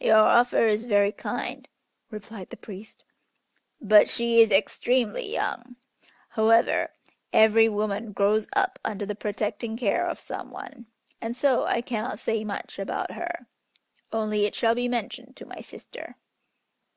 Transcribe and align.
"Your 0.00 0.16
offer 0.16 0.66
is 0.66 0.86
very 0.86 1.12
kind," 1.12 1.68
replied 2.10 2.50
the 2.50 2.56
priest, 2.56 3.04
"but 3.80 4.08
she 4.08 4.40
is 4.40 4.50
extremely 4.50 5.32
young. 5.32 5.76
However 6.30 6.90
every 7.32 7.68
woman 7.68 8.10
grows 8.10 8.48
up 8.56 8.80
under 8.84 9.06
the 9.06 9.14
protecting 9.14 9.76
care 9.76 10.04
of 10.04 10.18
some 10.18 10.50
one, 10.50 10.86
and 11.20 11.36
so 11.36 11.64
I 11.64 11.80
cannot 11.80 12.18
say 12.18 12.42
much 12.42 12.76
about 12.80 13.12
her, 13.12 13.46
only 14.12 14.46
it 14.46 14.56
shall 14.56 14.74
be 14.74 14.88
mentioned 14.88 15.36
to 15.36 15.46
my 15.46 15.60
sister." 15.60 16.16